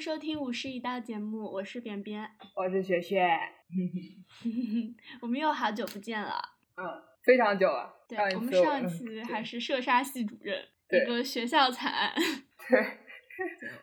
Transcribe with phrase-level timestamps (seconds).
[0.00, 2.26] 收听五十一道节目，我是扁扁，
[2.56, 3.22] 我是雪雪。
[5.20, 6.40] 我们又好久不见了，
[6.74, 6.82] 嗯，
[7.22, 7.94] 非常久了。
[8.08, 10.58] 对，我们上一期还是射杀系主任，
[10.88, 12.14] 一个学校惨案。
[12.70, 12.80] 对，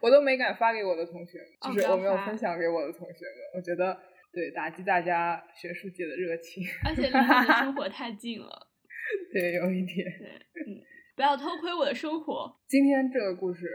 [0.01, 3.95] 我都没敢发给我的同学，就是我没有分享给我的同学们，我觉得
[4.33, 8.67] 对打击大家学术界的热情，而且离我的生活太近了。
[9.31, 9.97] 对，有一点。
[10.17, 10.29] 对，
[10.65, 10.81] 嗯，
[11.15, 12.59] 不要偷窥我的生活。
[12.67, 13.67] 今天这个故事。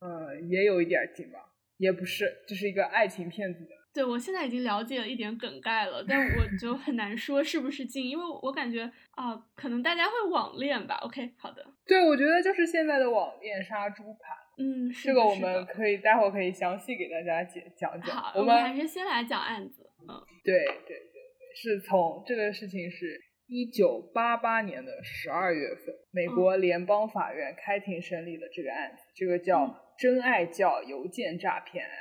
[0.00, 1.40] 呃，也有一点近吧，
[1.78, 3.70] 也不是，这是一个爱情骗子的。
[3.94, 8.82] 对，我现在已经了解了一点梗概了，但我就很难说是不是近，因为我感觉
[9.12, 10.96] 啊，可能大家会网恋吧。
[10.96, 11.64] OK，好的。
[11.86, 14.36] 对，我觉得就是现在的网恋杀猪盘。
[14.58, 18.14] 嗯，这个我们可以待会儿可以详细给大家解讲讲。
[18.14, 19.90] 好，我们还是先来讲案子。
[20.08, 23.20] 嗯，对对对对，是从这个事情是。
[23.50, 29.66] 一九八八年的十二月份，美国联邦法院开庭审理了这个案子，这个叫
[29.98, 31.92] 真爱教邮件诈骗案。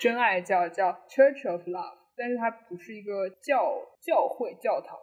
[0.00, 4.96] 真爱教叫 Church of Love，但是它不是一个教教会教堂，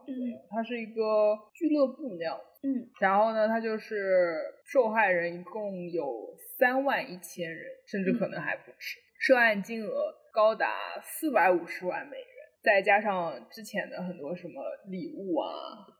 [0.49, 2.39] 它是一个俱乐部那样。
[2.63, 12.27] 嗯，然后呢，它就是受害人一共有三万一千人，甚至可能还不止，涉案金额高达四百五十万美元。
[12.63, 15.51] 再加上之前的很多什么礼物啊，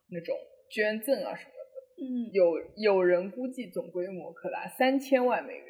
[0.10, 0.36] 那种
[0.72, 5.66] 捐赠啊什么的，嗯，有有人估计总规模可达三千万美元，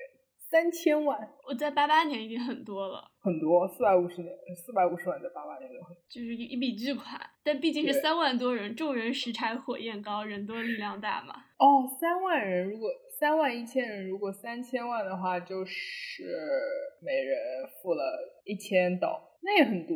[0.55, 1.19] 三千万。
[1.45, 7.19] 我在八八年已经很多了，很多四百五十年，四百五十万在八八年就很，就是一一笔巨款。
[7.43, 11.35] 但毕竟是三万多人，众人拾柴火焰高，人多力量大嘛。
[11.57, 12.89] 哦，三万人，如果
[13.19, 16.23] 三万一千人，如果三千万的话，就是
[17.01, 17.37] 每人
[17.81, 19.93] 付了一千刀，那也很多。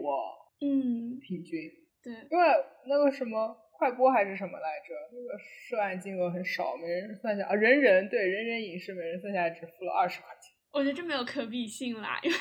[0.60, 1.58] 嗯，平均
[2.04, 2.46] 对，因为
[2.86, 10.54] 那个什么快播还是什么来着，那个涉案金额很少，每人算下啊，人人对人人影视每人算下来只付了二十块钱。
[10.74, 12.38] 我觉得这没有可比性啦，因为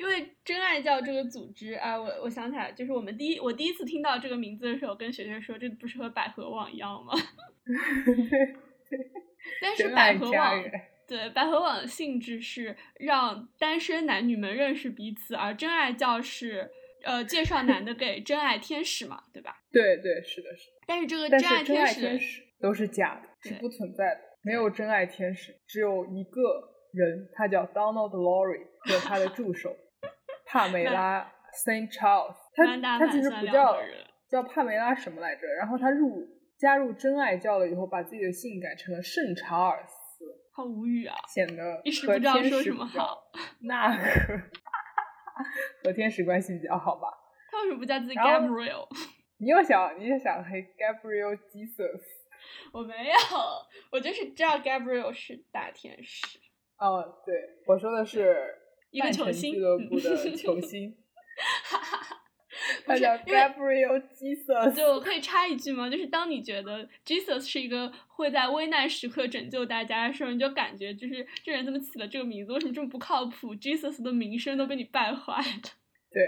[0.00, 7.12] 因为真爱教这个组织啊，我我想起来，就是我们第一我第一次听到这个名字的时候，跟学学说，这不是和百合网一样吗？
[9.60, 10.64] 但是百合网
[11.06, 16.70] 对百合网的性质是让单身男女们认识彼此，而真爱教是。
[17.04, 19.56] 呃，介绍男的给真爱天使嘛，对吧？
[19.70, 20.76] 对对，是的，是的。
[20.86, 21.86] 但是这个真爱天
[22.18, 26.40] 使都是假的，是不存在的，没有真爱天使，只有一个
[26.92, 29.74] 人，他叫 Donald Lowry 和他的助手
[30.46, 31.32] 帕梅拉
[31.66, 32.36] Saint Charles。
[32.54, 33.76] 他他其实不叫
[34.28, 35.46] 叫帕梅拉什么来着？
[35.58, 36.26] 然后他入
[36.58, 39.94] 加入真爱教了以后，把自己的姓改成了圣查尔斯。
[40.56, 41.16] 好无语啊！
[41.34, 43.24] 显得一时不知道说什么好。
[43.62, 44.04] 那个。
[45.84, 47.08] 和天使关系比较好吧？
[47.50, 48.86] 他为什么不叫自己 Gabriel？
[49.38, 52.00] 你又想，你又想黑 Gabriel Jesus？
[52.72, 53.14] 我没有，
[53.90, 56.38] 我就是知道 Gabriel 是大天使。
[56.78, 57.34] 哦，对，
[57.66, 58.54] 我说的是
[58.90, 60.96] 一个球星俱乐部的球星。
[62.84, 64.74] 他叫 Gabriel Jesus。
[64.74, 65.88] 就可以插一句吗？
[65.88, 72.52] 就是当你觉得 Jesus 是一个会在危难时刻拯救大家的时候，你就感觉就是这人怎么起了这个名字？
[72.52, 75.62] 为什么这么不靠谱？Jesus 的名声都被你败坏了。
[76.10, 76.22] 对，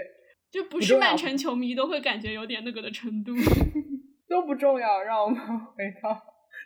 [0.51, 3.33] 就不是曼城球迷都会感觉有点那个的程度。
[4.27, 5.39] 都不重要，让我们
[5.75, 6.21] 回到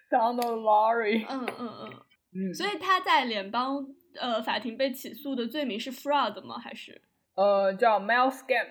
[0.09, 1.25] Donald Lowry。
[1.30, 1.90] 嗯嗯嗯
[2.34, 2.53] 嗯。
[2.53, 3.85] 所以他在联邦
[4.16, 6.57] 呃法庭被起诉的罪名是 fraud 吗？
[6.57, 7.01] 还是？
[7.35, 8.68] 呃，叫 mail scam。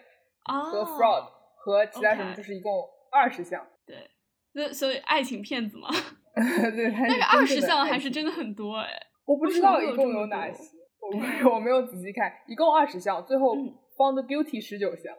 [0.50, 1.24] 和 fraud
[1.56, 2.72] 和其他什么就是一共
[3.12, 3.96] 二十项，对，
[4.52, 5.88] 那所以爱情骗子嘛，
[6.34, 8.88] 对，但是二十项还是真的很多哎，
[9.26, 10.62] 我不知道一共有哪些，
[11.00, 13.54] 我没有 我没有仔细看，一共二十项，最后
[13.96, 15.14] found guilty 十九项，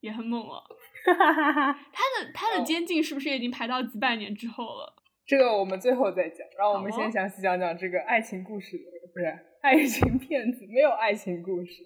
[0.00, 0.62] 也很猛了，
[1.04, 4.94] 他的他的监禁是不是已经排到几百年之后了？
[5.26, 8.76] 这个我们最后再讲，然后我们先详细讲讲这个爱情故事，
[9.14, 9.26] 不是
[9.60, 11.84] 爱情骗子，没有爱情故事。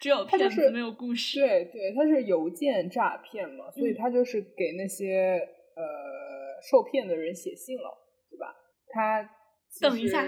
[0.00, 1.40] 只有骗子没有故事。
[1.40, 5.40] 对对，他是邮件诈骗嘛，所以他就是给那些
[5.74, 7.98] 呃受骗的人写信了，
[8.30, 8.54] 对吧？
[8.88, 9.28] 他
[9.80, 10.24] 等一下，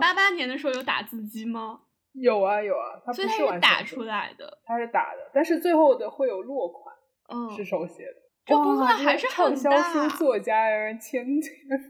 [0.00, 1.82] 八八年的时候有打字机吗？
[2.12, 6.94] 有啊有啊，他不是打出来的，他是打的，但是最后的会有落款，
[7.28, 8.16] 嗯，是手写的。
[8.44, 11.24] 这工作还是畅销书作家人签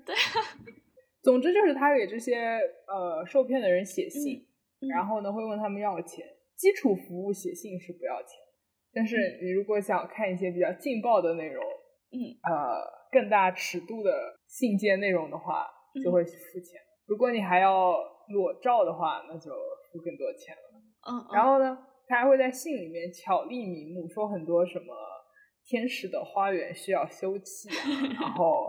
[0.05, 0.15] 对，
[1.23, 4.47] 总之就是他给这些呃受骗的人写信，
[4.93, 6.27] 然后呢会问他们要钱。
[6.61, 8.37] 基础服务写信是不要钱，
[8.93, 11.65] 但是你如果想看一些比较劲爆的内容，
[12.13, 15.67] 嗯，呃，更大尺度的信件内容的话，
[16.05, 16.79] 就会付钱。
[17.07, 17.97] 如果你还要
[18.29, 19.51] 裸照的话，那就
[19.91, 20.83] 付更多钱了。
[21.11, 24.95] 嗯，然后呢，他还会在信里面巧立名目，说很多什么
[25.65, 28.67] 天使的花园需要修葺啊， 然后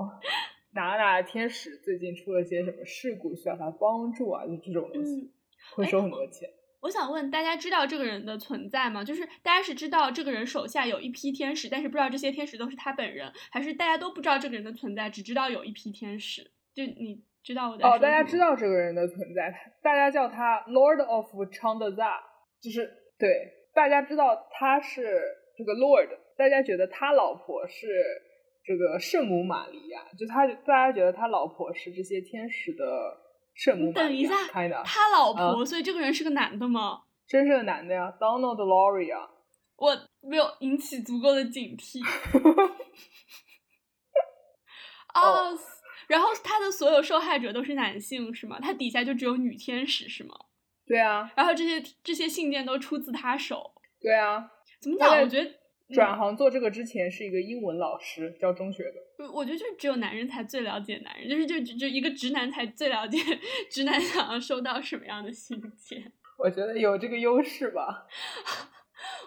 [0.73, 5.33] 哪哪天使最近出了些什么事故需要他帮助啊，就这种东西。
[5.75, 6.49] 会收很多钱。
[6.81, 9.03] 我想问大家，知道这个人的存在吗？
[9.03, 16.41] 就是大家是知道这个人手下有一批天使，但是不知道这些天使都是他本人，还是大家都不知道这个人的存在，只知道有一批天使？
[16.73, 22.19] 就你知道我在哦，大家知道这个人的存在，大家叫他 Lord of Chandza，
[22.59, 25.21] 就是对，大家知道他是
[25.55, 27.87] 这个 Lord，大家觉得他老婆是
[28.65, 33.20] 这个圣母玛利亚，就他大家觉得他老婆是这些天使的。
[33.53, 34.36] 圣母等一下，
[34.86, 37.03] 他老婆，所以这个人是个男的吗？
[37.27, 39.30] 真是个男的呀，Donald Loria。
[39.77, 42.00] 我没有引起足够的警惕。
[45.07, 45.50] 啊，
[46.07, 48.59] 然后他的所有受害者都是男性是吗？
[48.62, 50.36] 他底下就只有女天使是吗？
[50.86, 51.31] 对啊。
[51.36, 53.74] 然后这些这些信件都出自他手。
[54.00, 54.50] 对啊。
[54.81, 55.19] 怎么讲？
[55.21, 55.60] 我觉得。
[55.93, 58.95] 转行做这个之前是一个英文老师，教中学的。
[59.19, 63.17] 我我觉得就只有男人才最了解男人，就是就就一个直男才最了解
[63.69, 66.11] 直男想要收到什么样的信件。
[66.39, 68.07] 我觉得有这个优势吧。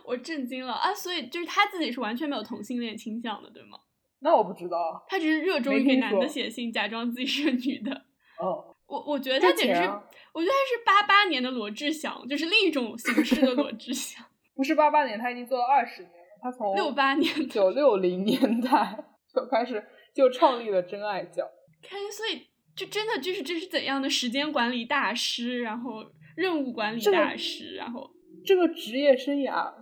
[0.05, 0.95] 我震惊了啊！
[0.95, 3.79] 所以就是他自己是完全没有同性恋倾向的，对吗？
[4.21, 5.05] 那我不知道。
[5.09, 8.05] 他只是热衷于给男的写信，假装自己是个女的。
[8.39, 8.75] 哦。
[8.87, 9.89] 我我觉得他简直是，
[10.33, 14.23] 我觉得他是八八年的罗志祥，就是另一种形式的罗志祥。
[14.55, 16.13] 不是八八年，他已经做了二十年。
[16.45, 19.03] 他从六八年九六零年代
[19.35, 19.83] 就开始
[20.15, 21.43] 就创立了真爱教，
[21.83, 22.47] 看，所以
[22.77, 26.05] 就真的就是这是怎样的时间管理大师，然后
[26.37, 28.11] 任务管理大师，然后
[28.45, 29.73] 这个职业生涯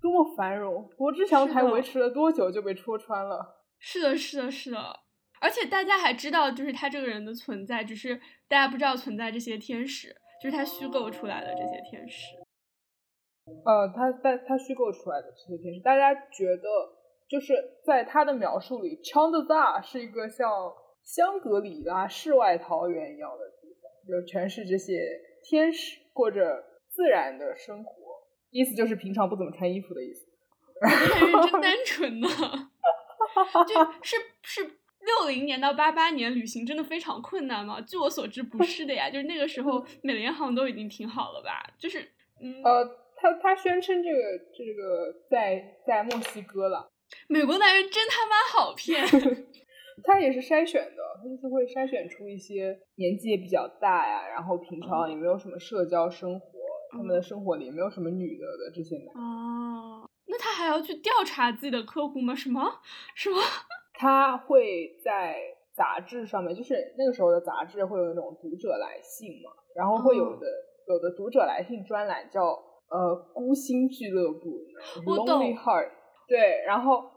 [0.00, 3.62] 多么繁荣，罗志祥才维持了多久就被戳穿了？
[3.78, 5.00] 是的，是的，是的，
[5.38, 12.45] 而且大家还知道就是他这个人的存在，只是大家不知道存在这些天使，就是他虚构出来的这些天使。
[13.64, 16.62] 呃，他在他虚构出来的这些天使，大家觉得
[17.28, 17.54] 就是
[17.84, 20.50] 在他的描述里，china 是一个像
[21.04, 25.00] 香格里拉世外桃源一样的地方，就全是这些
[25.44, 27.92] 天使过着自然的生活，
[28.50, 30.26] 意思就是平常不怎么穿衣服的意思。
[30.80, 37.80] 认真单纯呢，就 是是六零年到八八年旅行真的非常困难吗？
[37.80, 41.72] 据我所知不是的呀，就是那个时候美联航都已经挺好了吧？
[41.78, 42.00] 就是
[42.42, 43.05] 嗯呃。
[43.16, 44.22] 他他宣称这个
[44.54, 46.90] 这个在在墨西哥了。
[47.28, 49.04] 美国男人真他妈好骗。
[50.04, 56.46] 他也是筛选的，他就是会筛选出一些年纪也比较大呀，然后平常也没有什么社交生活，
[56.92, 59.06] 他们的生活里也没有什么女的的这些男。
[59.14, 62.34] 哦，那他还要去调查自己的客户吗？
[62.34, 62.60] 什么？
[63.14, 63.40] 什么？
[63.98, 65.38] 他会在
[65.74, 70.46] 杂志上面，就是那个时候的杂志会有那种读者来信嘛，然后会有的
[70.88, 72.62] 有的读者来信专栏叫。
[72.90, 74.60] 呃，孤星俱乐部
[75.04, 75.90] ，Lonely Heart，
[76.28, 77.10] 对，然后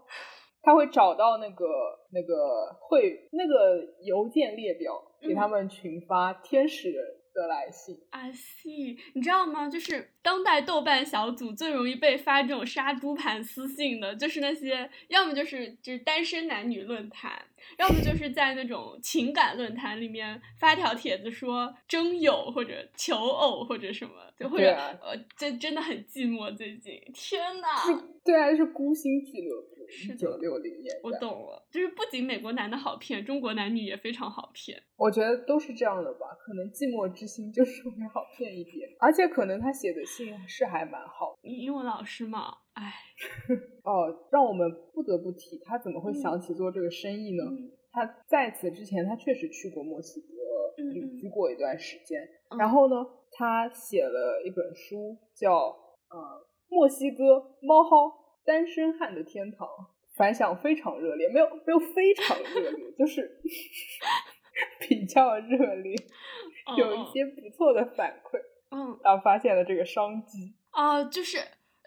[0.61, 1.65] 他会找到那个
[2.11, 7.97] 那个会那个邮件列表，给他们群发天使的来信。
[8.09, 9.69] I see，你知道吗？
[9.69, 17.41] 就是当代豆瓣小组最容易被发这种杀猪盘私信的，就是那些要么就是就是单身男女论坛。
[17.77, 24.71] 要么就是在那种情感论坛里面发条帖子说征友或者求偶或者什么，就或者
[25.03, 26.55] 呃，这真的很寂寞。
[26.55, 27.67] 最近，天呐，
[28.23, 30.99] 对啊，是孤星俱乐部，一九六零年。
[31.03, 34.81] 我懂了，就是不仅美国男的好骗，中国男女也非常好骗。
[34.97, 41.37] 我觉得都是这样的吧，可能寂寞之心就是 会好骗一点，而且可能他写的信是还蛮好。
[41.41, 42.53] 英文老师嘛。
[42.73, 42.93] 哎，
[43.83, 47.43] 哦，让我们不得不提他怎么会想起做这个生意呢？
[47.91, 50.27] 他在此之前，他确实去过墨西哥
[50.83, 52.21] 旅居过一段时间。
[52.57, 52.95] 然后呢，
[53.31, 55.55] 他写了一本书，叫
[56.09, 58.13] 《呃墨西哥猫蒿
[58.49, 59.67] 单身汉的天堂》，
[60.17, 61.29] 反响非常热烈。
[61.29, 63.39] 没有，没有非常热烈，就是
[64.81, 65.95] 比较热烈，
[66.75, 68.39] 有一些不错的反馈。
[68.71, 70.55] 嗯，然后发现了这个商机。
[70.71, 71.37] 啊，就是。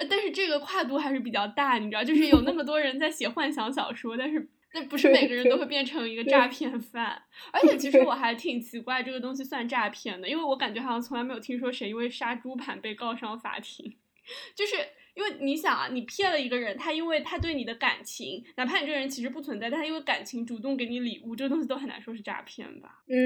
[0.08, 7.22] 但是这个跨度还是比较大，你知道，就是有那么多人在写幻想小说，但是那不是每个人都会变成一个诈骗犯。
[7.52, 13.96] 而且其实我还挺奇怪，这个东西算诈骗的，因为我感觉好像从来没有听说谁因为杀猪盘被告上法庭。
[14.56, 14.76] 就是
[15.14, 23.04] 因为你想啊，你骗了一个人，他因为他对你的感情，哪怕你这个人其实不存在，但他因为感情主动给你礼物，这个东西都很难说是诈骗吧？
[23.08, 23.16] 嗯，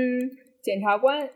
[0.62, 1.32] 检察官的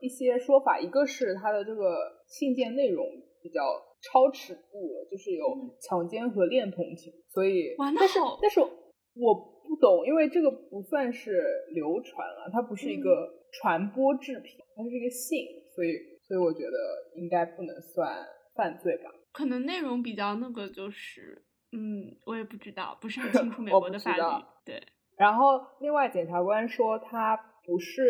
[0.00, 3.04] 一些说法，一个是他的这个信件内容
[3.42, 3.62] 比较。
[4.00, 5.44] 超尺度了，就是有
[5.82, 11.42] 强奸和恋童情，所以，但是但是我不懂，因为这个不算是
[11.74, 16.78] 流传了，它不是一个传播制品，它是一个信，所以所以我觉得
[17.16, 19.10] 应该不能算犯罪吧？
[19.32, 24.44] 可能内容比较那个，就是嗯，我也不知道，不是很清楚 美国的法律。
[24.64, 24.82] 对。
[25.16, 28.02] 然后另外检察官说他不是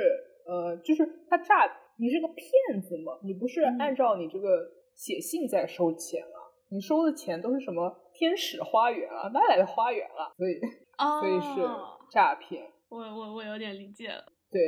[0.47, 3.13] 呃，就是他诈你是个骗子嘛？
[3.25, 6.37] 你不是按照你这个写信在收钱啊？
[6.71, 9.29] 你收的钱都是什么天使花园啊？
[9.33, 10.29] 哪来的花园啊？
[10.37, 10.61] 所以，
[11.21, 11.67] 所以是
[12.11, 12.71] 诈骗。
[12.91, 14.25] 我我我有点理解了。
[14.51, 14.61] 对，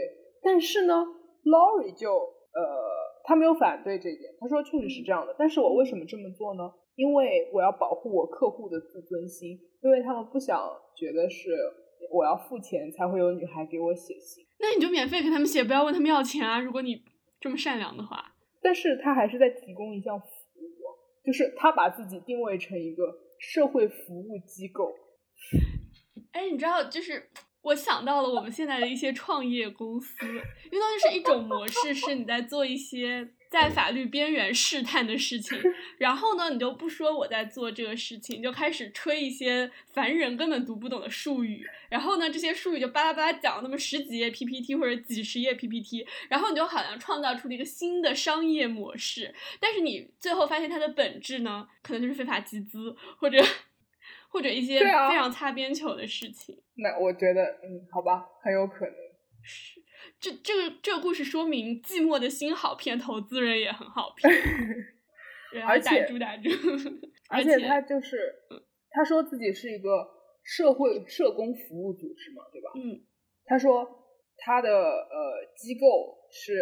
[0.43, 0.95] 但是呢
[1.45, 2.61] ，Lori 就呃，
[3.31, 5.33] 他没有反对这点，他说确实是这样的。
[5.39, 6.69] 但是我为什么这么做呢？
[6.97, 10.59] 因为我要保护我客户的自尊心，因为他们不想
[10.97, 11.49] 觉得是
[12.11, 14.45] 我要付钱才会有女孩给我写信。
[14.59, 16.59] 那你就免费给他们写，不要问他们要钱啊！
[16.59, 17.05] 如果你
[17.39, 18.35] 这么善良的话。
[18.61, 20.67] 但是他还是在提供一项服务，
[21.25, 24.93] 就是他把自己定位成一个社会服务机构。
[26.33, 27.31] 哎，你知道，就是。
[27.63, 35.61] 我想到了我们现在的一些创业公司，遇到就是一种模式，是你在做一些在法律边缘试探的事情，
[35.99, 53.45] 然后呢，你就不说我在做这个事情，就开始吹一些凡人根本读不懂的术语，然后呢，这些术语就巴拉巴拉讲那么十几页 PPT 或者几十页 PPT，然后你就好像创造出了一个新的商业模式，但是你最后发现它的本质呢，可能就是非法集资或者。
[54.31, 58.95] 或者一些非常擦边球的事情，那我觉得，嗯，好吧，很有可能
[59.43, 59.81] 是
[60.21, 64.33] 这这个这个故事说明寂寞的心好骗，投资人也很好骗，
[65.67, 66.49] 而且打住打住，
[67.29, 68.35] 而且他就是
[68.91, 70.09] 他说自己是一个
[70.45, 72.71] 社会社工服务组织嘛，对吧？
[72.77, 73.03] 嗯，
[73.47, 73.85] 他说
[74.37, 76.55] 他的呃机构是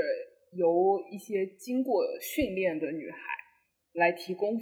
[0.53, 3.19] 由一些经过训练的女孩
[3.93, 4.59] 来提供。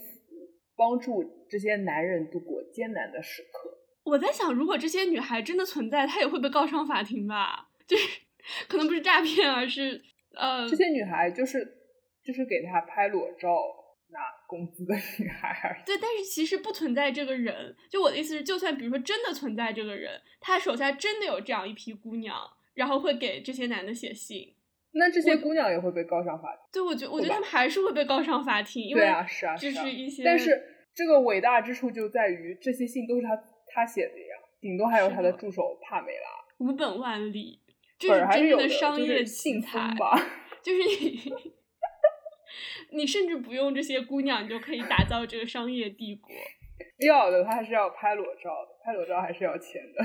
[0.76, 3.78] 帮助这些男人度过艰难的时刻。
[4.04, 7.68] 我在想，如果这些女孩真的存在，她也会被告上法庭吧？
[7.86, 8.20] 就是
[8.68, 10.00] 可能不是诈骗，而是
[10.34, 11.64] 呃，这些女孩就是
[12.24, 13.48] 就是给他拍裸照
[14.08, 15.82] 拿工资的女孩。
[15.86, 17.74] 对，但是其实不存在这个人。
[17.90, 22.36] 就我的意思是，就算比如说真的存在这个人，他手下真的有这样一批姑娘，
[22.74, 24.54] 然后会给这些男的写信。
[24.98, 26.60] 那这些姑娘也会被告上法庭？
[26.72, 30.24] 对，我觉我觉得他们还是会被告上法庭，因为是啊，就是一些。
[30.24, 30.60] 但是
[30.94, 33.36] 这个伟大之处就在于这些信都是他
[33.68, 37.60] 他写的呀，顶多还有他的助手帕梅拉，无本万利，
[37.98, 40.18] 这是真正的商业信财吧？
[40.62, 41.32] 就是你，
[42.98, 46.30] 你甚至不用这些姑娘，你就可以打造这个商业帝国。
[47.06, 50.02] 要的，他还是要拍裸照的，拍裸照还是要钱的。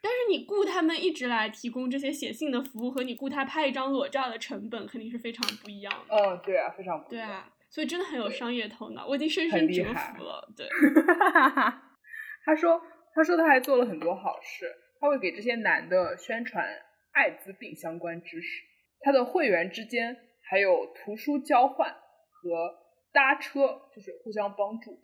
[0.00, 6.14] 但是你雇他们一直来提供这些写信的服务，和你雇他拍一张裸照的成本肯定是非常不一样的。
[6.14, 7.26] 嗯，对啊，非常不一样。
[7.28, 10.48] 对啊，所以真的很有商业头脑，我已经深深折服了。
[10.56, 10.66] 对，
[12.44, 12.80] 他说，
[13.14, 16.64] 他说他还做了很多好事，他会给这些男的宣传
[17.12, 18.62] 艾滋病相关知识，
[19.00, 20.16] 他的会员之间
[20.48, 22.78] 还有图书交换和
[23.12, 25.00] 搭车，就是互相帮助。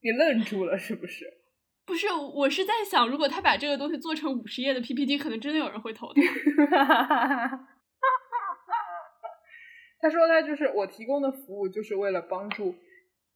[0.00, 1.26] 你愣住了是不是？
[1.86, 6.20] 不是，我是在想，如果他把这个东西做成五十页的 PPT，可能真的有人会投他。
[10.00, 12.74] 他说他就是我提供的服务，就是为了帮助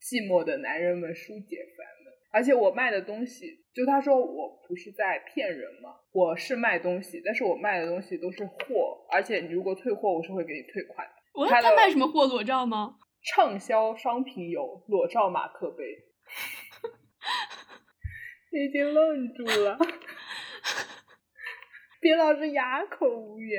[0.00, 2.12] 寂寞的男人们疏解烦闷。
[2.32, 11.14] 而且我卖的东西，就他说我不是在骗人嘛，我是卖东西，但是我卖的东西都是货，而且你如果退货，我是会给你退款的。
[11.34, 12.26] 我他卖什么货？
[12.26, 12.96] 裸照吗？
[13.22, 15.84] 畅销商品有裸照马克杯。
[18.50, 19.78] 已经愣住了，
[22.00, 23.58] 别老是哑口无言。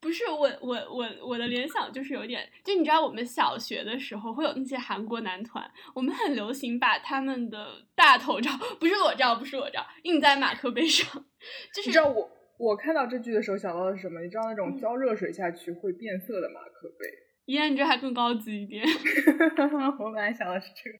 [0.00, 5.64] 不是我，我，我，我的联想就是有点，就你知道，我们小学的时候会有那些韩国男团，
[5.94, 8.50] 我们很流行把他们的大头照，
[8.80, 11.24] 不是裸照，不是裸照，印在马克杯上。
[11.72, 12.28] 就是你知道我，
[12.58, 14.20] 我看到这句的时候想到的是什么？
[14.22, 17.06] 你知道那种浇热水下去会变色的马克杯？
[17.46, 18.84] 咦，你这还更高级一点。
[20.00, 20.98] 我本来想的是这个。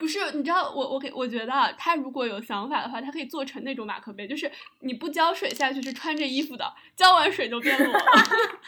[0.00, 8.02] 不是，你知道我我给我觉得他如果有想法的话，他可以做成那种马克杯，就是你不浇水下去是穿着衣服的，浇完水就变裸了。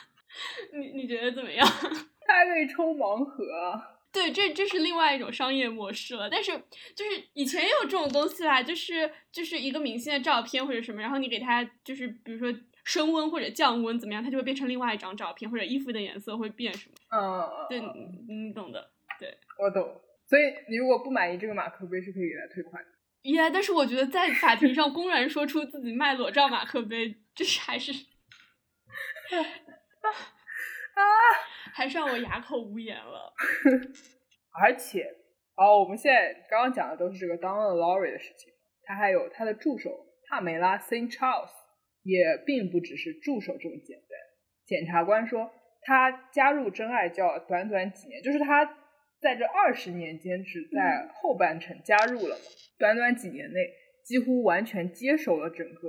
[0.79, 1.67] 你你觉得怎么样？
[2.27, 3.43] 他还可以抽盲盒。
[4.12, 6.29] 对，这这是另外一种商业模式了。
[6.29, 6.53] 但是
[6.95, 16.95] 就是以前也有这种东西啦，就是就是一个明星的照片或者什么，然后你给他就是比如说升温或者降温怎么样，他就会变成另外一张照片，或者衣服的颜色会变什么。
[17.11, 17.81] 嗯，对，
[18.29, 18.91] 你懂的。
[19.19, 19.99] 对，我懂。
[20.33, 22.89] 所以你如果不满意这个马克杯是可以给他退款的。
[23.31, 23.51] 耶！
[23.53, 27.93] 但是我觉得在法庭上公然说出自己卖裸照马克杯，就是还是
[30.97, 31.05] 啊，
[31.75, 33.35] 还是让我哑口无言了。
[34.59, 35.05] 而且，
[35.55, 39.91] 哦，我们现在刚刚讲的都是这个 Donna Laurie 的事情，他还有他的助手
[40.31, 41.51] 帕梅拉 Saint Charles，
[42.05, 44.09] 也并不只是助手这么简单。
[44.65, 48.79] 检察官说，他加入真爱教短短几年，就是他。
[49.23, 52.37] 在这二十年间，只在后半程加入了，
[52.76, 53.71] 短短几年内，
[54.05, 55.88] 几乎完全接手了整个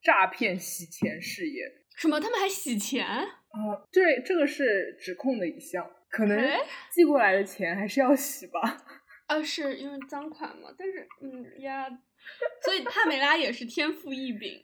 [0.00, 1.64] 诈骗洗钱事业。
[1.96, 2.20] 什么？
[2.20, 3.04] 他们还洗钱？
[3.04, 3.26] 啊，
[3.90, 6.38] 对，这个是指控的一项，可能
[6.92, 8.60] 寄过来的钱还是要洗吧。
[9.26, 10.72] 啊，是因为赃款嘛？
[10.78, 11.88] 但是，嗯呀，
[12.62, 14.62] 所以帕梅拉也是天赋异禀。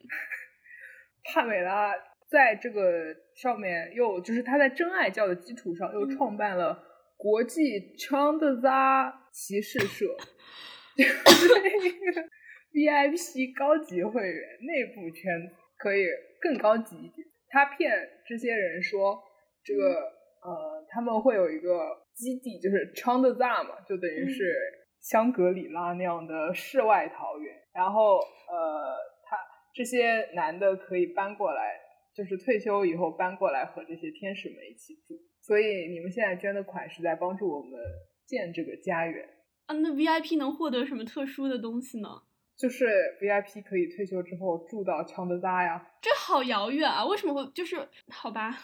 [1.35, 1.92] 帕梅拉
[2.30, 6.80] 在这个上面又就是他在真爱教的基础上又创办了
[7.16, 7.62] 国际
[7.97, 10.06] Chandza 骑士社，
[10.97, 12.28] 就是那个
[12.73, 16.06] VIP 高级会员内部圈子可以
[16.40, 17.26] 更高级一点。
[17.49, 17.90] 他骗
[18.26, 19.23] 这些人说，
[19.62, 22.02] 这个呃他们会有一个。
[22.14, 24.54] 基地就是 Chandza 嘛，就等于是
[25.00, 27.52] 香格里拉那样的世外桃源。
[27.73, 28.94] 然后呃，
[29.28, 29.37] 他
[29.75, 31.75] 这些男的可以搬过来，
[32.14, 35.21] 就是退休以后搬过来和这些天使们一起住。
[35.40, 37.78] 所以你们现在捐的款是在帮助我们
[38.25, 39.28] 建这个家园
[39.66, 39.75] 啊。
[39.75, 42.23] 那 VIP 能获得什么特殊的东西呢？
[42.56, 42.87] 就是
[43.21, 45.90] VIP 可以退休之后住到强德扎呀。
[46.00, 47.04] 这好遥远啊！
[47.04, 47.76] 为什么会就是
[48.09, 48.56] 好吧？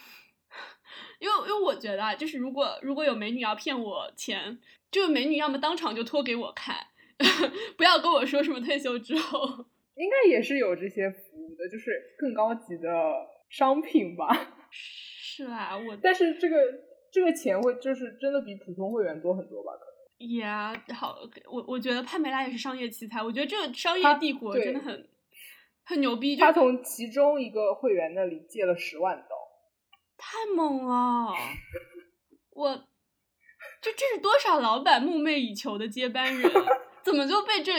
[1.19, 4.59] 因为，因为我觉得啊，就是如果如果有美女要骗我钱，
[4.91, 6.77] 这个美女要么当场就脱给我看，
[7.77, 9.67] 不要跟我说什么退休之后，
[9.97, 12.89] 应该也是有这些服务的，就是更高级的
[13.51, 14.27] 商品吧。
[14.73, 16.57] 是啊，我但是这个
[17.11, 19.73] 这个钱会就是真的比普通会员多很多吧？
[19.73, 19.91] 可能。
[20.19, 21.19] Yeah，好，
[21.51, 25.09] 我我觉得帕梅拉也是商业奇才，我觉得这个商业帝国真的很
[25.85, 26.37] 很牛逼。
[26.37, 29.37] 他从其中一个会员那里借了十万刀。
[30.19, 31.33] 太猛了！
[32.51, 32.85] 我，
[33.81, 36.53] 这这是多少老板梦寐以求的接班人？
[37.03, 37.73] 怎么就被这，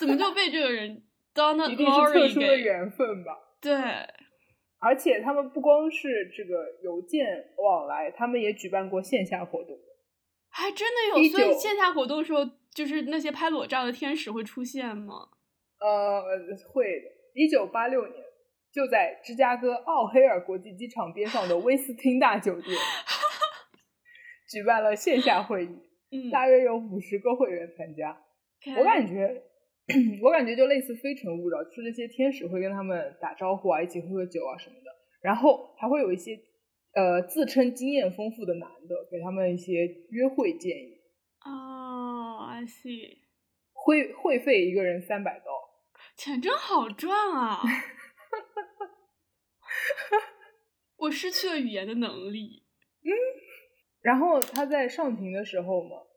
[0.00, 3.38] 怎么就被这个人 Donald Glory 的缘分吧？
[3.60, 3.72] 对，
[4.80, 9.78] 而且他们不光是这个邮件往来，他们也举办过线下活动。
[10.48, 12.40] 还真的有，所以线下活动的时候，
[12.74, 15.28] 就是那些拍裸照的天使会出现吗？
[15.78, 16.22] 呃，
[16.72, 17.06] 会的。
[17.34, 18.24] 一九八六年。
[18.72, 22.78] 就在芝加哥奥黑尔国际机场边上的威斯汀大酒店，
[24.48, 25.68] 举办了线下会
[26.08, 28.16] 议，大约有五十个会员参加。
[28.78, 29.42] 我感觉，
[30.22, 34.90] 我感觉就类似《非诚勿扰》，就是那些天使会跟他们打招呼啊，一起喝喝酒啊什么的。
[35.20, 36.38] 然后还会有一些
[36.94, 40.98] 呃自称经验丰富的男的给他们一些约会建议。
[41.44, 43.18] 哦，I see。
[43.72, 45.44] 会会费一个人三百刀，
[46.16, 47.60] 钱真好赚啊！
[50.98, 52.62] 我失去了语言的能力。
[53.02, 53.08] 嗯，
[54.02, 56.09] 然后他在上庭的时候嘛，呃，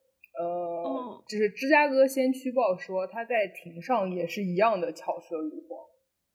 [1.27, 5.86] 就是芝加哥先驱报说他在庭上也是一样的巧舌如簧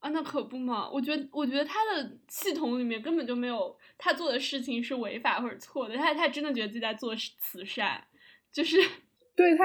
[0.00, 0.88] 啊，那可不嘛！
[0.90, 8.04] 我觉得，我觉得他的系统里面根本就没有他做的事情是违法或者错的，他他真的觉得自己在做慈善，
[8.52, 8.76] 就是
[9.34, 9.64] 对他，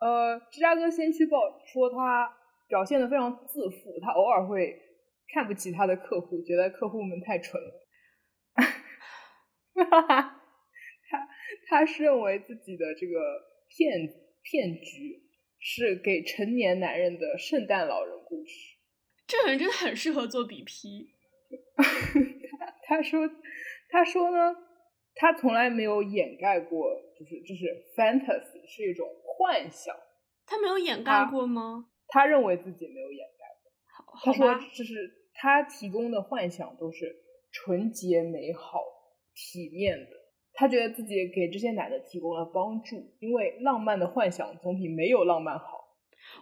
[0.00, 2.30] 呃，芝加哥先驱报说他
[2.68, 4.78] 表现的非常自负，他偶尔会
[5.32, 7.80] 看不起他的客户，觉得客户们太蠢了。
[9.90, 10.42] 哈哈，
[11.08, 11.28] 他
[11.68, 13.18] 他是认为自己的这个
[13.68, 14.06] 骗
[14.44, 15.22] 骗局
[15.58, 18.76] 是给成年男人的圣诞老人故事。
[19.26, 21.08] 这个人真的很适合做比批。
[22.86, 23.28] 他他说
[23.88, 24.54] 他说呢，
[25.14, 27.64] 他从来没有掩盖过，就是就是
[27.96, 29.96] fantasy 是一种幻想。
[30.46, 31.88] 他没有掩盖过吗？
[32.08, 33.46] 他认为自己没有掩盖
[34.04, 34.20] 过。
[34.22, 37.16] 他说，就是他提供的幻想都是
[37.50, 38.92] 纯洁美好。
[39.36, 40.10] 体面的，
[40.54, 45.96] 他觉得自己给这些男的提供了帮助，因为浪漫的幻想总比没有浪漫好。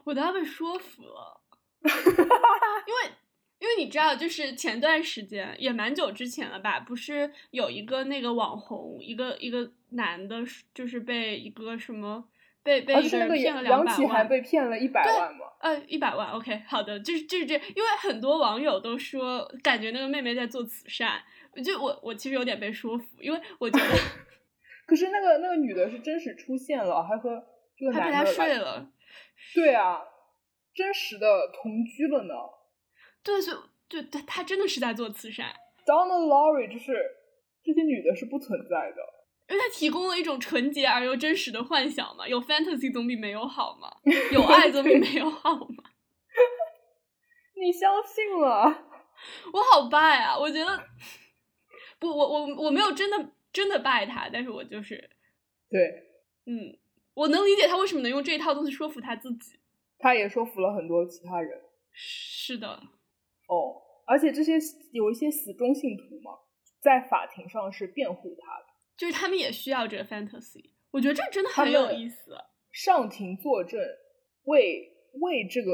[0.04, 1.40] 我都要被说服了，
[1.82, 3.12] 因为
[3.58, 10.36] 因为你知道，就是前段时间也蛮久之前了吧，不是有一个那个网红，一个一个男的，
[10.74, 12.28] 就是被一个什么
[12.62, 15.46] 被被一个人骗了两百万，还被骗了一百万吗？
[15.60, 16.28] 呃，一百万。
[16.32, 21.22] OK，好的，就是就是这，因为很多网友都说，感觉那个妹妹在做慈善。
[21.60, 23.94] 就我我其实有点被说服，因为我觉得，
[24.86, 27.42] 可是那个那个女的是真实出现了，还和
[27.76, 28.90] 这个男的他睡了，
[29.54, 30.00] 对啊，
[30.74, 32.34] 真实的同居了呢。
[33.22, 33.52] 对，就
[33.88, 35.52] 对，他他真的是在做慈善。
[35.84, 36.94] Donna Laurie 就是
[37.62, 39.02] 这些女的是不存在的，
[39.48, 43.90] 因为他提供了一种纯洁而又真实的幻想嘛，有 fantasy 总比没有好嘛，
[44.32, 45.84] 有爱总比没有好嘛。
[47.60, 48.88] 你相信了？
[49.52, 50.36] 我好败啊！
[50.36, 50.82] 我觉得。
[52.02, 55.08] 不，我我我没有真的真的拜他，但是我就是，
[55.70, 55.78] 对，
[56.46, 56.76] 嗯，
[57.14, 59.60] 我能理解他为什么能用这一套东西说服他自己，
[60.00, 61.62] 他也说服了很多其他人。
[61.92, 62.66] 是的，
[63.46, 64.54] 哦，而且这些
[64.90, 66.32] 有一些死忠信徒嘛，
[66.80, 72.36] 在法庭上是辩护他的，就是他们也需要这个 fantasy，我觉得这真的很有意思。
[72.72, 73.78] 上庭作证，
[74.46, 75.70] 为为这个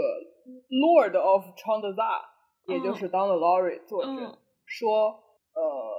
[0.69, 2.21] Lord of Chandza，
[2.67, 5.98] 也就是 Don Laurie 作证，说，呃。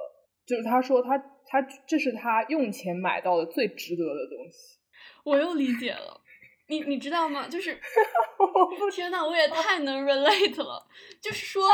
[0.49, 4.79] 就是他说他他这是他用钱买到的最值得的东西。
[5.23, 6.21] 我又理解了，
[6.67, 7.47] 你你知道吗？
[7.47, 7.79] 就是
[8.91, 10.87] 天呐，我也太能 relate 了。
[11.21, 11.69] 就是说，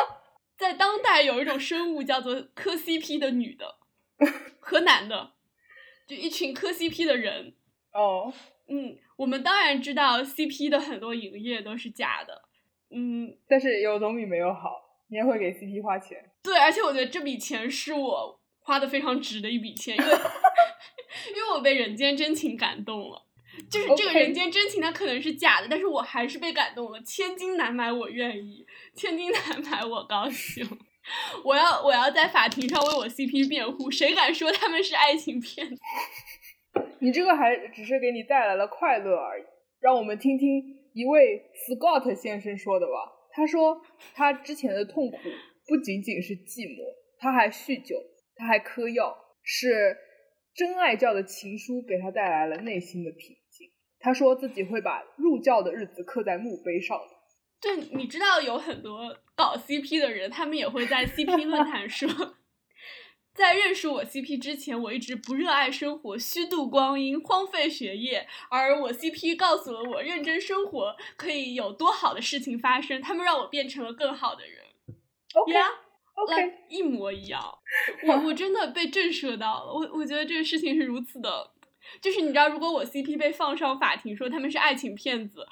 [0.58, 3.78] 在当代有一种生物叫做磕 CP 的女的
[4.60, 5.32] 和男的，
[6.06, 7.54] 就一群磕 CP 的人。
[7.94, 8.34] 哦，
[8.68, 12.42] 嗯，我们当然知道 CP 的很多营业都是假的，
[12.90, 14.84] 嗯，但是有总比没有好。
[15.08, 16.18] 你也会给 CP 花钱？
[16.42, 20.12] 对，而且我觉得这笔钱是我花的非常值的一笔钱，因为
[21.36, 23.22] 因为我被人间真情感动了。
[23.72, 27.02] 就是这个人间真情，它可能是假的，但是我还是被感动了。
[27.04, 30.68] 千金难买我愿意，千金难买我高兴。
[31.46, 35.82] 我要我要在法庭上为我 CP 辩护，谁敢说他们是爱情骗子？
[37.00, 39.44] 你这个还只是给你带来了快乐而已。
[39.80, 40.62] 让我们听听
[40.94, 42.92] 一位 Scott 先生说的吧。
[43.32, 43.80] 他说
[44.14, 45.18] 他之前的痛苦
[45.68, 46.82] 不仅仅是寂寞，
[47.20, 47.96] 他还酗酒，
[48.36, 49.98] 他还嗑药，是
[50.54, 53.72] 真爱教的情书给他带来了内心的平静。
[54.00, 57.16] 他说自己会把入教的日子刻在墓碑上的。
[57.62, 62.08] 对，你知道有很多搞 CP 的人，他们也会在 CP 论坛说，
[63.34, 68.28] 在认识我 CP 之前，我一直不热爱生活，虚度光阴，荒废学业。
[68.52, 73.02] 而我 CP 告诉了我，认真生活可以有多好的事情发生。
[73.02, 74.64] 他们让我变成了更好的人。
[76.16, 77.42] OK，OK，一模一样。
[78.08, 79.74] 我我真的被震慑到了。
[79.74, 81.52] 我我觉得这个事情是如此的。
[82.02, 85.46] 就是你知道，如果我 CP 被放上法庭说他们是爱情骗子，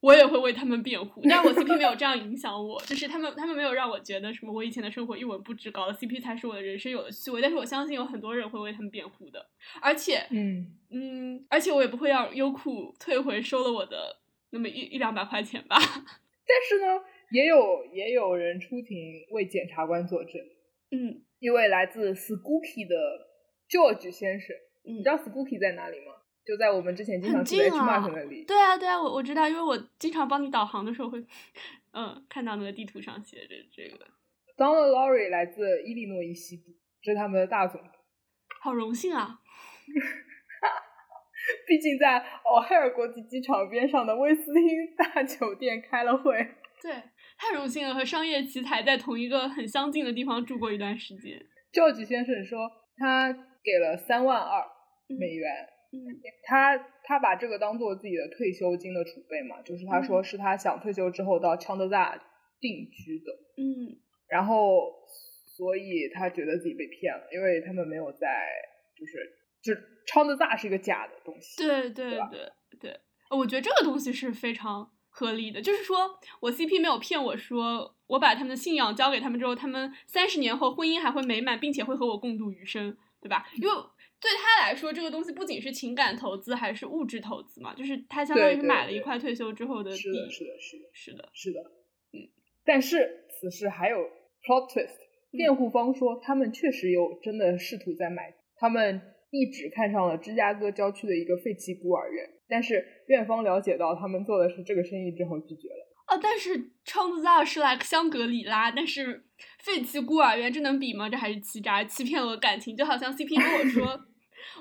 [0.00, 1.22] 我也会为他们辩护。
[1.28, 7.40] 但是我 CP 没有这样影响我，就是他们他们没有让我觉得什么我以前的生活一文不值，搞的 CP 才是我的人生有了趣味。
[7.40, 9.46] 但是我相信有很多人会为他们辩护的，
[9.80, 14.16] 而且嗯嗯，而且我也不会让优酷退回收了我的
[14.50, 15.76] 那么一一两百块钱吧。
[16.48, 20.40] 但是呢，也有也有人出庭为检察官作证。
[20.90, 22.94] 嗯，一位来自 Skooky 的
[23.68, 24.56] George 先生。
[24.84, 26.14] 你知道 Spooky 在哪里吗？
[26.46, 28.44] 就在我们之前经常去的 H Mart 那里。
[28.44, 31.22] 对啊，对啊，我我知道，因为我经常帮你导航的时候会，
[31.92, 34.06] 嗯，看到那个地图上写着这个。
[34.56, 37.88] Donald Laurie 来自伊利诺伊西部，这是他们的大总部。
[38.62, 39.38] 好荣幸啊！
[41.66, 46.34] 毕竟在奥海尔国际机场边上的威斯汀大酒店开了会。
[46.82, 46.92] 对，
[47.38, 51.40] 太荣幸了，和商业奇才在同一个很相近的地方住过一段时间。
[51.72, 54.64] George 先生说，他给了三万二。
[55.10, 55.50] 美元，
[55.90, 55.96] 嗯，
[56.44, 62.14] 他他把这个当做自己的退休金的储备嘛，就是他说是他想退休之后到昌德大
[62.60, 63.96] 定居的，嗯，
[64.28, 64.92] 然后
[65.56, 68.28] 所以他觉得自己被骗了，因为他们没有在，
[68.94, 69.72] 就是就
[70.06, 83.48] 昌德大是一个假的东西，对对对对，我觉得这个东西是非常合理的，就是说我 CP 没有骗我说我把他们的信仰交给他们之后，他们三十年后婚姻还会美满，并且会和我共度余生，对吧？
[83.56, 83.74] 因为
[84.20, 87.74] 对他来说，这个东西不仅是情感投资，还是物质投资嘛？
[87.74, 89.96] 就是他相当于是买了一块退休之后的地。
[89.96, 91.60] 是的，是的，是的，是的，是的。
[92.12, 92.30] 嗯，
[92.64, 93.98] 但是此事还有
[94.44, 95.08] plot twist。
[95.30, 105.88] 辩护方说，他们确实有真的试图在买，他们一直看上了芝加哥郊区的一个废弃孤儿院，但是院方了解到他们做的是这个生意之后拒绝了。
[106.06, 109.26] 哦，但是创造是 like 香格里拉，但是
[109.58, 111.06] 废弃孤儿院，这能比吗？
[111.06, 114.06] 这还是欺诈，欺骗了我感情，就好像 CP 跟我说。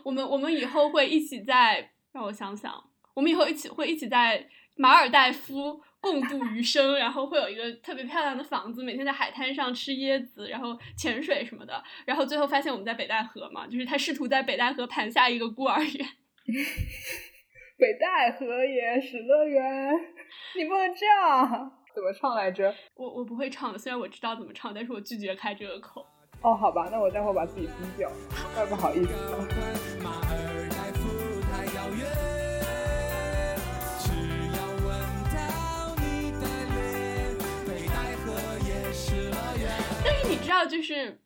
[0.04, 2.74] 我们我们以后会一起在，让我想想，
[3.14, 16.08] 我们以后一起会一起在马尔代夫共度余生，然后会有一个特别漂亮的房子，每天在海滩上吃椰子，然后潜水什么的，然后最后发现我们在北戴河嘛，就是他试图在北戴河盘下一个孤儿院。
[17.80, 19.94] 北戴河野史乐园，
[20.56, 22.74] 你不能这样，怎么唱来着？
[22.96, 26.04] 我我不会唱的，虽然我知道怎么唱，但是我拒绝开这个口。
[26.42, 28.12] 哦，好吧，那我待会把自己逼掉，
[28.56, 29.14] 怪不好意思。
[40.04, 41.22] 但是你知道，就是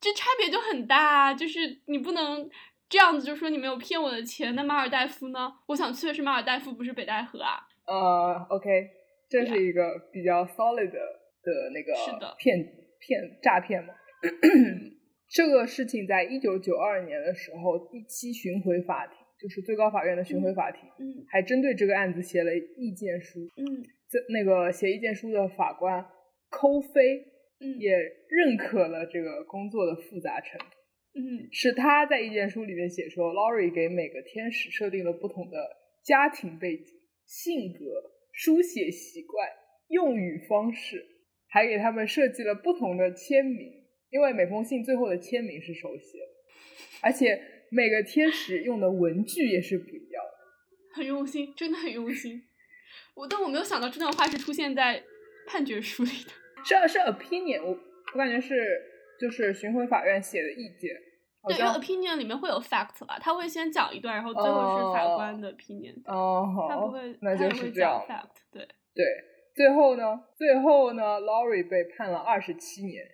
[0.00, 2.50] 这差别就很大，就是你不能
[2.94, 4.54] 这样子就说你没有骗我的钱。
[4.54, 5.52] 那马尔代夫呢？
[5.66, 7.58] 我想去的是马尔代夫，不是北戴河啊。
[7.88, 8.68] 呃，OK，
[9.28, 12.56] 这是一个比较 solid 的那个是的骗
[13.00, 13.92] 骗诈骗嘛。
[15.28, 26.06] 这个事情在一九九二年的时候，第七巡回法庭，就是最高法院的巡回法庭，嗯，还针对这个案子写了意见书，嗯，这那个写意见书的法官
[26.48, 27.18] 抠飞，
[27.58, 30.76] 嗯，也认可了这个工作的复杂程度，
[31.14, 36.92] 嗯，是他在意见书里面写说，Laurie 给每个天使设定了不同的家庭背景、
[37.24, 37.78] 性格、
[38.32, 39.48] 书写习惯、
[39.88, 41.06] 用语方式，
[41.48, 43.84] 还给他们设计了不同的签名。
[44.10, 46.26] 因为每封信最后的签名是手写的，
[47.02, 52.40] 而且每个天使用的文具也是不一样的， 很用心，真的很用心。
[53.16, 55.02] 我但我没有想到这段话是出现在
[55.48, 56.30] 判决书里的，
[56.64, 57.70] 是是 opinion，我
[58.12, 58.80] 我感觉是
[59.20, 60.94] 就是巡回法院写的意见。
[61.46, 65.94] 对，因为 opinion 里面会有 fact 吧，他会先讲一段，然后最后是法官的 opinion。
[66.06, 68.02] 哦，他不会，那就是这样。
[68.08, 69.04] fact，对对，
[69.54, 73.04] 最后呢，最后呢，Laurie 被判了二十七年。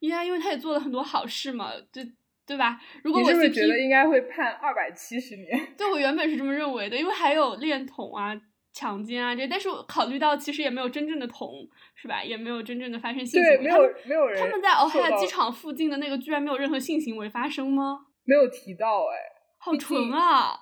[0.00, 2.12] 呀，因为他也做了很多好事嘛，对
[2.46, 2.80] 对吧？
[3.02, 5.48] 如果我是不是觉得应该会判二百七十年？
[5.76, 8.40] 对，我原本是这么认为的，因为还有恋童啊。
[8.72, 11.50] 强奸啊，这但是考虑到其实也没有真正的同，
[11.94, 12.22] 是吧？
[12.22, 13.56] 也没有真正的发生性行为。
[13.58, 14.40] 对，没有没有人。
[14.40, 18.06] 他们在奥海亚机场附近的那个居然没有任何性行为发生吗？
[18.24, 19.16] 没有提到哎，
[19.58, 20.58] 好纯啊！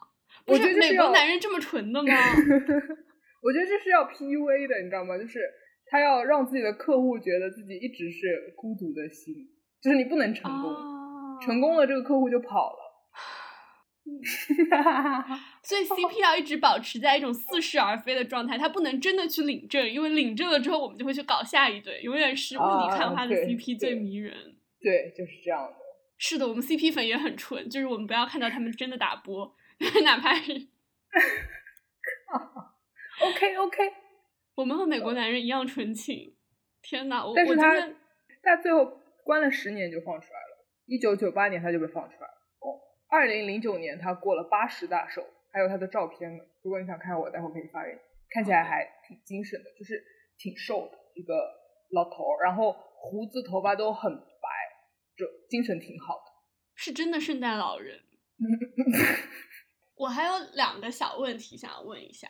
[0.47, 2.09] 我觉得美国男人这么纯的吗？
[3.45, 5.19] 我觉得这是要 PUA 的，你知道吗？
[5.19, 5.41] 就是
[5.87, 9.35] 他要让自己的客户觉得自己一直是孤独的心，
[9.83, 10.75] 就是你不能成功，
[11.43, 12.88] 成功了这个客户就跑了。
[15.63, 24.35] 所以 CP 要一直保持在一种似是而非的状态，他不能真的去领证，因为领证了之后，我们就会去搞下一对，永远是雾里看花的 CP 最迷人。
[24.81, 25.75] 对，就是这样的。
[26.17, 29.55] 是的，我们 CP 粉也很纯，就是我们不要看到他们真的打波，
[30.05, 30.53] 哪怕是。
[33.21, 33.93] OK OK，
[34.55, 36.35] 我们和美国男人一样纯情。
[36.83, 37.89] 天哪，我但是他
[38.43, 42.38] 他最后关了十年就放出来了，一九九八年他就被放出来了。
[43.09, 46.45] 二零零九年，他过了八十大寿，还有他的照片呢。
[46.63, 47.99] 如果你想看，我待会可以发给你。
[48.31, 50.05] 看起来还挺精神的，就是
[50.37, 51.35] 挺瘦的一个
[51.91, 54.49] 老头，然后胡子头发都很白，
[55.17, 56.33] 就精神挺好的，
[56.75, 58.01] 是真的圣诞老人。
[59.97, 62.29] 我还有两个小问题想要问一下，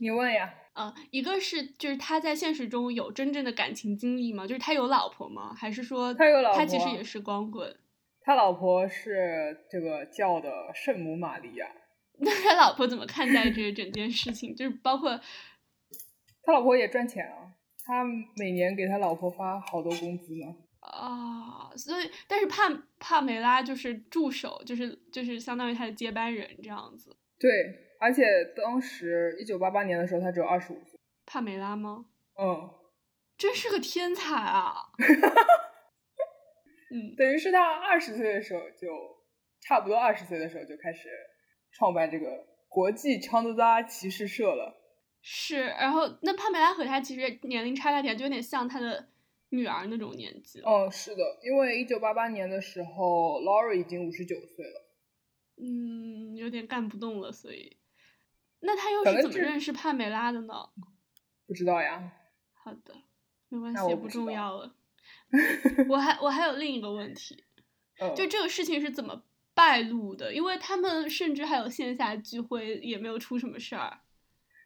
[0.00, 0.54] 你问呀。
[0.74, 4.46] 嗯，一个是就是他在现实中有真正的感情经历吗？
[4.46, 5.52] 就是他有老婆吗？
[5.54, 6.58] 还是说他有老婆？
[6.58, 7.76] 他其实也是光棍。
[8.24, 11.66] 他老婆是这个教的圣母玛利亚，
[12.18, 14.54] 那他老婆怎么看待这整件事情？
[14.54, 15.18] 就是包括
[16.44, 17.52] 他老婆也赚钱啊，
[17.84, 18.04] 他
[18.36, 20.54] 每年给他老婆发好多工资呢。
[20.80, 27.16] 啊，所以但是帕帕梅拉就是助手，就是就是相当于他的接班人这样子。
[27.38, 27.50] 对，
[28.00, 28.22] 而且
[28.56, 30.98] 当时一九八八年的时候，他只有二十五岁。
[31.24, 32.06] 帕梅拉吗？
[32.36, 32.70] 嗯，
[33.38, 34.74] 真是个天才啊！
[36.92, 38.88] 嗯，等于是他二十岁的时候就
[39.60, 41.08] 差不多二十岁的时候就开始
[41.70, 44.78] 创办这个国际昌德扎骑士社了。
[45.22, 49.08] 是，然后那帕梅拉和他其实年龄差太点，就有点像他的
[49.48, 50.60] 女儿那种年纪。
[50.60, 54.90] 哦，是的，因为一九八八年的时候，Laurie 已经五十九岁了。
[55.56, 57.78] 嗯，有点干不动了，所以
[58.60, 60.54] 那他又是怎么认识帕梅拉的呢？
[61.46, 62.12] 不知道呀。
[62.52, 62.94] 好的，
[63.48, 64.74] 没关系，不重要了。
[65.88, 67.42] 我还我还有另一个问题，
[68.14, 69.22] 就这个事情是怎么
[69.54, 70.32] 败露的？
[70.34, 73.98] 因为他们甚至还有线下聚会，也没有出什么事儿。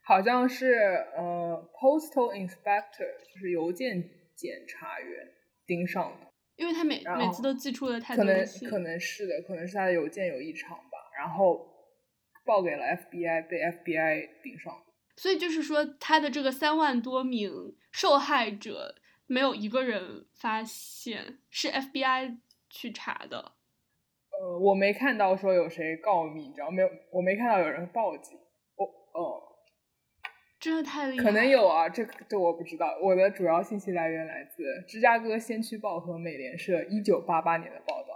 [0.03, 0.75] 好像是
[1.17, 5.33] 呃，postal inspector，就是邮件检查员
[5.67, 6.27] 盯上的。
[6.57, 11.69] 因为他每每次都寄出了太多可能可能是的，可能是他的邮件有异常吧，然后
[12.45, 14.73] 报给了 FBI，被 FBI 盯上。
[15.17, 18.95] 所以就是说，他的这个三万多名受害者。
[19.27, 22.39] 没有一个人发现是 FBI
[22.71, 23.53] 去查的，
[24.31, 26.89] 呃，我没看到说有谁告密，知道没有？
[27.11, 28.39] 我没看到有人报警。
[28.77, 28.85] 哦
[29.15, 29.43] 哦，
[30.61, 31.25] 真的太厉害。
[31.25, 32.99] 可能有啊，这这我不知道。
[33.03, 38.09] 我的主要信息来源来自芝加哥先驱报和美联社一九八八年的报道。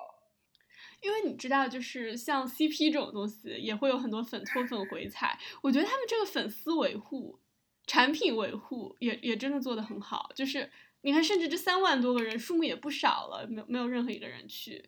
[1.01, 5.39] 因为你知道，就是像 CP 这种东西，也会有很多粉脱粉回踩。
[5.63, 7.41] 我觉得他们这个粉丝维护、
[7.87, 10.71] 产品维护也也真的做的很好，就是。
[11.03, 14.85] 你看，甚至这三万多个人数目也不少了，没有没有任何一个人去，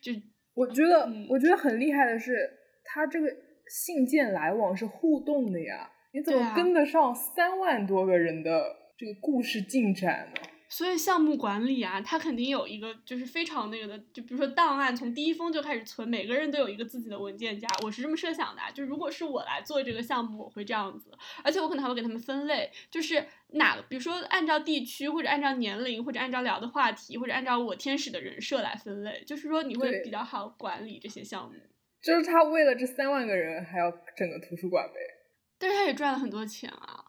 [0.00, 0.12] 就
[0.54, 2.50] 我觉得，我觉得很厉害的是，
[2.84, 3.28] 他这个
[3.68, 10.40] 信件来往是互动的呀，你怎么跟得上三万多个人的这个故事进展呢？
[10.70, 17.66] 所以项目管理啊，它肯定有一个就是非常那个的，就比如说档案从第一封就开始存，每个人都有一个自己的文件夹。
[17.82, 21.10] 我是这么设想的，啊就如果是我来做这个项目，我会这样子，
[21.42, 31.54] 而且我可能还会给他们分类，就是哪，比如说按照地区或者按照年龄或者按照聊的话题或者按照我天使的人设来分类，就是说你会比较好管理这些项目。
[32.02, 35.00] 就是他为了这三万个人还要整个图书馆呗，
[35.58, 37.06] 但是他也赚了很多钱啊。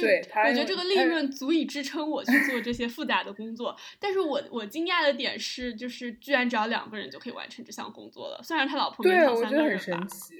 [0.00, 3.76] 对，我觉得这个利润足以支撑我去做这些复杂的工作。
[3.98, 8.40] 但是我我惊讶的点是，就是居然只要两个人就可以完成这项工作了。
[8.42, 10.34] 虽然他老婆对，我觉得很神奇。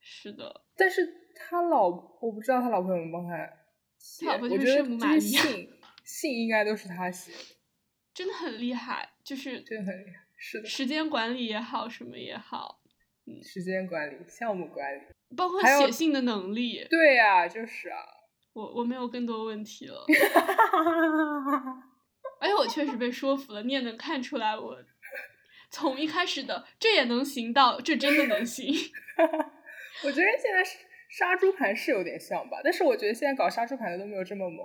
[0.00, 1.88] 是的，但是他老
[2.20, 3.48] 我不知道他老婆有没有帮他
[3.98, 4.26] 写。
[4.26, 5.70] 我觉得这些信
[6.04, 7.32] 信应该都是他写，
[8.14, 9.10] 真的很厉害。
[9.22, 10.66] 就是真的很厉害，是的。
[10.66, 12.80] 时间管理也好，什么也好，
[13.26, 15.02] 嗯，时间管理、项目管理，
[15.36, 16.84] 包括写信的能力。
[16.90, 17.98] 对呀，就是啊。
[18.52, 20.04] 我我没有更多问题了。
[22.40, 24.76] 而且我确实被说服了，你也能看出来，我
[25.70, 28.74] 从一开始的这也能行到这真的能行。
[30.04, 30.64] 我觉得现在
[31.10, 34.58] 杀猪盘是有点像吧，但是我觉得现在搞杀猪盘的都没有这么猛，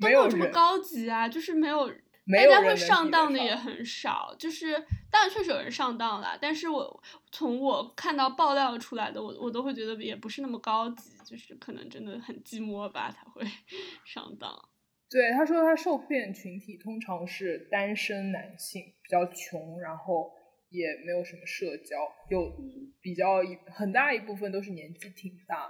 [0.00, 1.92] 都没有这么高级啊，就是没有。
[2.32, 4.72] 大家会上当的也很少，就是
[5.10, 13.44] 当然确实有人上当了，但是我从我看到爆料出来的，我我都会觉得也不是那么高级，就是可能真的很寂寞吧才会
[14.04, 14.50] 上当。
[15.08, 20.30] 对，他说他受骗群体通常是单身男性，比较穷，然后
[20.70, 21.96] 也没有什么社交，
[22.30, 22.52] 有
[23.00, 23.40] 比较
[23.74, 25.68] 很大一部分都是年纪挺大。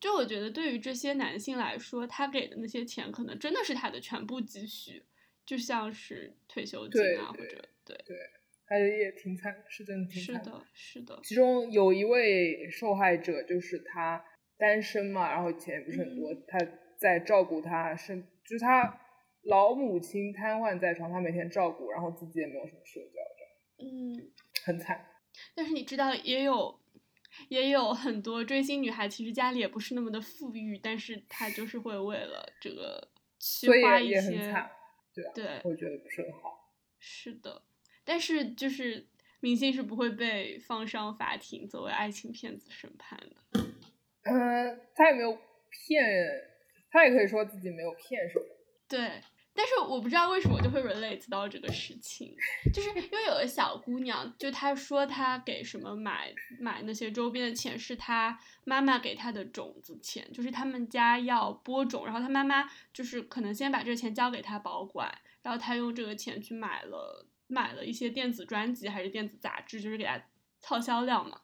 [0.00, 5.04] 就我觉得对于这些男性来说，他给的那些钱可能真的是他的全部积蓄。
[5.44, 8.16] 就像是退休金啊，或者对对，
[8.66, 10.44] 他也挺惨，是真的挺惨。
[10.44, 11.20] 是的，是的。
[11.24, 14.24] 其中有一位受害者，就是他
[14.56, 16.58] 单身嘛，然后钱也不是很多，他
[16.96, 19.00] 在照顾他，身就是他
[19.42, 24.30] 老母亲瘫痪在床，他每天照顾，然后自己也没有什么社交，嗯，
[24.64, 25.04] 很惨。
[25.56, 26.80] 但是你知道，也有
[27.48, 33.08] 也有很多追星女孩，其实家里也不是那么的富裕，但是她就是会为了这个
[33.40, 34.54] 去花一些。
[35.14, 36.74] 对，对，我觉得不是很好。
[36.98, 37.62] 是的，
[38.04, 39.06] 但是就是
[39.40, 43.60] 明星是不会被放上法庭作为爱情骗子审判的。
[44.22, 45.32] 嗯，他也没有
[45.70, 46.04] 骗，
[46.90, 48.44] 他也可以说自己没有骗什么。
[48.88, 49.20] 对。
[49.54, 52.34] 但是我不知道为什么就会 relate 到这个事情，
[52.72, 65.12] 就是因为有个小姑娘，就她说她给什么买买那些周边的钱是她妈妈给她的种子钱，就是他们家要播种，然后她妈妈就是可能先把这个钱交给她保管，
[65.42, 70.22] 然后她用这个钱去买了买了一些电子专辑还是电子杂志，就是给她
[70.60, 71.40] 凑销量嘛。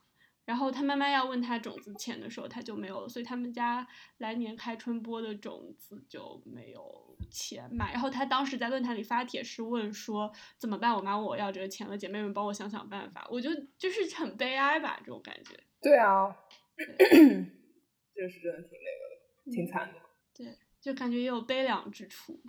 [0.49, 7.93] 然后他妈妈要问他种子钱的时候，他就没有了，所以他们家来年开春播的种子就没有钱买。
[7.93, 10.95] 然后他当时在论坛里发帖是问说怎么办？
[10.95, 13.29] 我妈问我要这个钱了，姐妹们帮我想想办法。
[13.31, 15.55] 我就就是很悲哀吧，这种感觉。
[15.83, 16.35] 对啊，
[16.79, 19.05] 这是真的挺那个
[19.45, 20.01] 的，挺惨的。
[20.35, 22.41] 对，就感觉也有悲凉之处，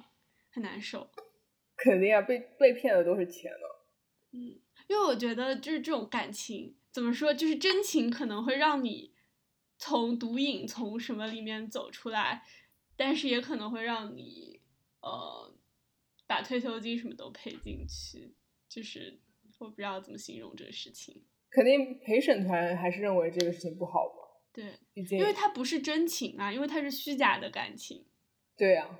[0.53, 1.11] 很难受。
[1.75, 3.85] 肯定啊，被被骗的都是钱了。
[4.31, 4.57] 嗯，
[4.87, 6.77] 因为我觉得就是这种感情。
[6.99, 7.33] 怎么说？
[7.33, 9.13] 就是真情可能会让你
[9.77, 12.45] 从毒瘾从什么里面走出来，
[12.97, 14.59] 但是也可能会让你
[14.99, 15.57] 呃
[16.27, 18.35] 把退休金什么都赔进去。
[18.67, 19.17] 就是
[19.59, 21.23] 我不知道怎么形容这个事情。
[21.49, 24.41] 肯定陪审团还是认为这个事情不好吧？
[24.51, 28.05] 对，毕竟因为它不是真情啊，因为它是虚假的感情。
[28.57, 28.99] 对呀，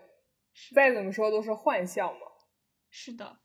[0.74, 2.22] 再怎么说都是幻象嘛。
[2.90, 3.42] 是的，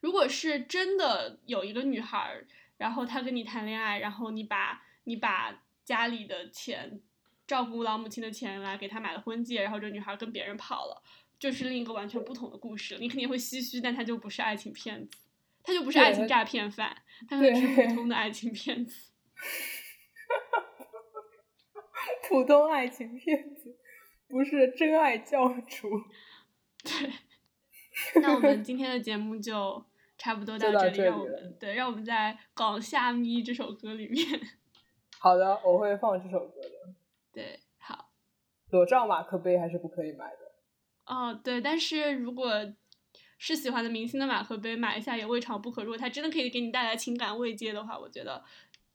[0.00, 2.44] 如果是真的有一个女孩。
[2.78, 7.00] 然后他跟你谈恋爱，然后你把你把家里的钱，
[7.46, 11.02] 照顾老母亲的钱来给他买了婚戒，然后这女孩跟别人跑了，
[11.38, 12.98] 就是另一个完全不同的故事。
[13.00, 15.18] 你肯定会唏嘘，但他就不是爱情骗子，
[15.62, 19.10] 他就不是爱情诈骗犯，他是普通的爱情骗子。
[22.28, 23.78] 普通爱情骗子，
[24.28, 25.88] 不是真爱教主。
[26.84, 27.10] 对，
[28.20, 29.86] 那我们今天的节目就。
[30.26, 34.26] 差不多到这里，让我们对，让我们在《广夏咪》这首歌里面。
[35.20, 36.94] 好的，我会放这首歌的。
[37.32, 38.10] 对，好。
[38.70, 40.52] 裸照马克杯还是不可以买的。
[41.04, 42.50] 哦，对，但是如果
[43.38, 45.84] 是喜欢的明星的马克杯，买一下也未尝不可。
[45.84, 48.42] 如果它真的可以给你带来情感慰藉的话，我觉得，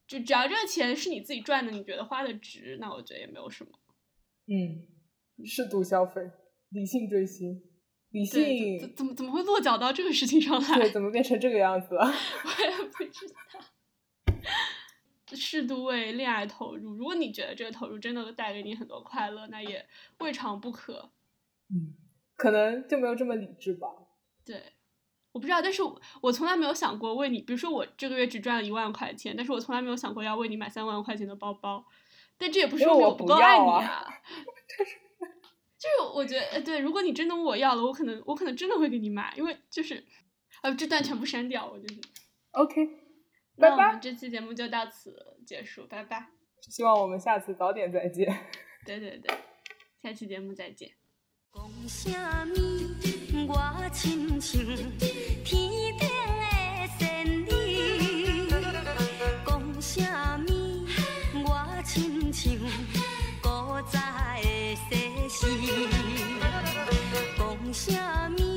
[0.05, 3.71] 就只要这个钱是你自己赚的，你觉得花的值，那我觉得也没有什么。
[4.47, 4.85] 嗯，
[5.45, 6.29] 适度消费，
[6.71, 7.63] 理性追星。
[8.11, 10.79] 理性怎怎么怎么会落脚到这个事情上来？
[10.79, 12.03] 对，怎么变成这个样子了？
[12.05, 14.33] 我也不知道。
[15.33, 19.87] 适度为恋爱投入，如果你觉得这个投入真的带给你很多快乐，那也
[20.19, 21.09] 未尝不可。
[21.69, 21.93] 嗯，
[22.35, 23.87] 可能就没有这么理智吧。
[24.43, 24.61] 对，
[25.31, 25.81] 我不知道，但是
[26.21, 31.85] 我从来没有想过为你，比如说我这个月只赚了一万块钱，但是我从来没有想过要为你买三万块钱的包包。
[32.37, 34.05] 但这也不是我不够爱你啊。
[35.81, 40.05] 就是我觉得，对，如果你真的问我要了，我可能我可能真的会给你买，因为就是，
[40.61, 41.99] 呃，这段全部删掉，我就是。
[42.51, 42.87] OK，
[43.55, 45.11] 那我们这期节目就到此
[45.47, 46.27] 结束，拜拜。
[46.69, 48.27] 希望我们下次早点再见。
[48.85, 49.35] 对对对，
[50.03, 50.91] 下期节目再见。
[51.49, 52.11] 恭喜
[52.53, 53.57] 你，我
[53.91, 54.77] 亲亲
[62.31, 63.01] 亲像
[63.41, 63.49] 古
[63.89, 63.99] 早
[64.43, 64.60] 的。
[65.41, 65.49] 讲
[67.73, 67.91] 什
[68.37, 68.50] 么